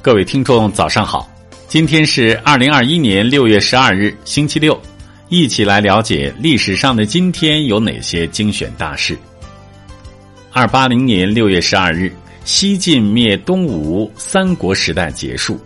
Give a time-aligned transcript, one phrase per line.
[0.00, 1.28] 各位听众，早上好！
[1.66, 4.80] 今天是二零二一年六月十二日，星期六，
[5.28, 9.18] 一起来了解历史上的今天有哪些精选大事。
[10.52, 12.12] 二八零年六月十二日，
[12.44, 15.60] 西晋灭东吴，三国时代结束。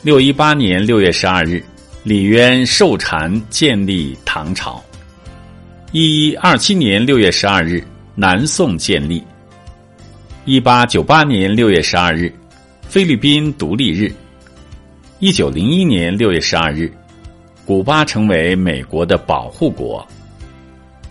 [0.00, 1.62] 六一八年六月十二日，
[2.04, 4.82] 李渊受禅建立唐朝。
[5.90, 7.82] 一一二七年六月十二日，
[8.14, 9.20] 南宋建立。
[10.44, 12.32] 一八九八年六月十二日，
[12.88, 14.10] 菲律宾独立日。
[15.18, 16.90] 一九零一年六月十二日，
[17.66, 20.06] 古巴成为美国的保护国。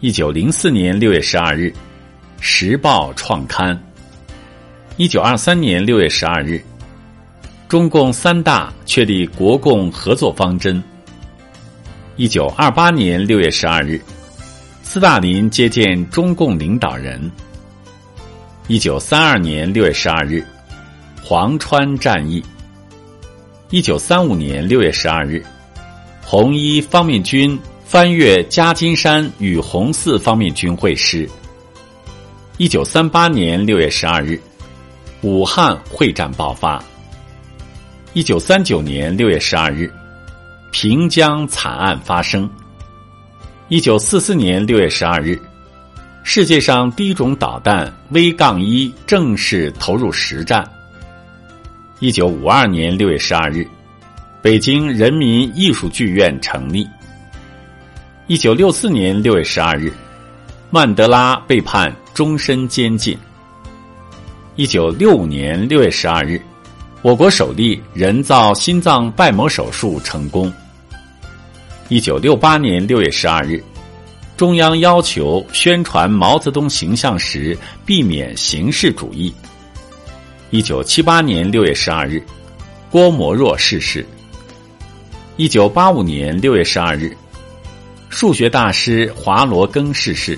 [0.00, 1.66] 一九零四年六月十二日，
[2.40, 3.80] 《时报》创刊。
[4.96, 6.60] 一九二三年六月十二日，
[7.68, 10.82] 中共三大确立国共合作方针。
[12.16, 14.00] 一九二八年六月十二日，
[14.82, 17.30] 斯大林接见中共领导人。
[18.66, 20.44] 一九三二年六月十二日，
[21.30, 22.44] 黄川战役。
[23.68, 25.40] 一九三五年六月十二日，
[26.20, 31.30] 红一方面军翻越夹金山与红四方面军会师。
[32.56, 34.40] 一九三八年六月十二日，
[35.20, 36.82] 武汉会战爆发。
[38.12, 39.88] 一九三九年六月十二日，
[40.72, 42.50] 平江惨案发生。
[43.68, 45.40] 一九四四年六月十二日。
[46.24, 50.68] 世界上第一种导弹 V 杠一正式投入实战。
[52.00, 53.68] 一九五二年六月十二日，
[54.40, 56.88] 北京人民艺术剧院成立。
[58.26, 59.92] 一九六四年六月十二日，
[60.70, 63.14] 曼德拉被判终身监禁。
[64.56, 66.40] 一九六五年六月十二日，
[67.02, 70.50] 我国首例人造心脏瓣膜手术成功。
[71.90, 73.62] 一九六八年六月十二日。
[74.38, 77.54] 中央要求宣传毛泽东形象时
[77.84, 79.30] 避免形式主义。
[80.52, 82.20] 一九七八年六月十二日，
[82.90, 84.04] 郭沫若逝世。
[85.36, 87.16] 一九八五年六月十二日，
[88.08, 90.36] 数学大师华罗庚逝世。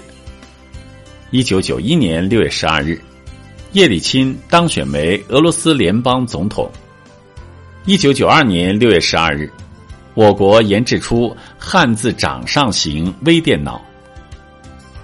[1.31, 3.01] 一九九一年六月十二日，
[3.73, 6.71] 叶利钦当选为俄罗斯联邦总统。
[7.87, 9.51] 一九九二年六月十二日，
[10.13, 13.83] 我国研制出汉字掌上型微电脑。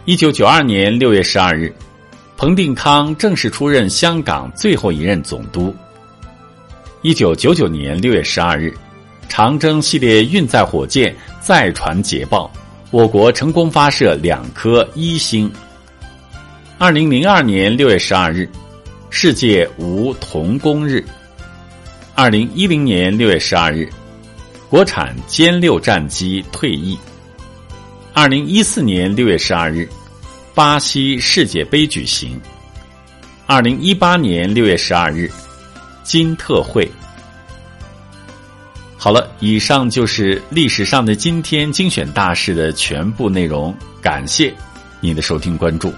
[0.05, 1.75] 一九九二年六月十二日，
[2.39, 5.75] 彭定康正式出任香港最后一任总督。
[7.03, 8.73] 一九九九年六月十二日，
[9.29, 12.49] 长征系列运载火箭再传捷报，
[12.93, 15.51] 我国成功发射两颗一星。
[16.79, 18.49] 二零零二年六月十二日，
[19.11, 21.05] 世界无童工日。
[22.15, 23.89] 二零一零年六月十二日，
[24.69, 26.97] 国产歼六战机退役。
[28.13, 29.89] 二零一四年六月十二日。
[30.59, 32.37] 巴西世界杯举行。
[33.47, 35.31] 二零一八年六月十二日，
[36.03, 36.91] 金特会。
[38.97, 43.73] 好了，以上就是历史上的今天精选大事的全部内容。
[44.03, 44.53] 感谢
[44.99, 45.93] 您的收听关注。